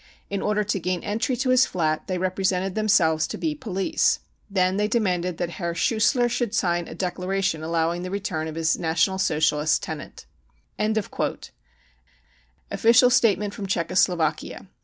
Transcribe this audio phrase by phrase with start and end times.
[0.31, 4.17] In order to gain entry to his flat they represented themselves to be police.
[4.49, 8.79] Then they demanded that Herr Schussler should sign a declaration allowing the return of his
[8.79, 10.25] National Socialist tenant."
[12.71, 14.65] Official Statement from Czechoslovakia.